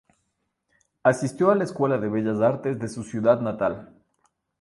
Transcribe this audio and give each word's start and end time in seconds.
Asistió 1.03 1.51
a 1.51 1.55
la 1.55 1.63
escuela 1.63 1.99
de 1.99 2.07
Bellas 2.09 2.41
Artes 2.41 2.79
de 2.79 2.87
su 2.89 3.03
ciudad 3.03 3.39
natal. 3.39 3.93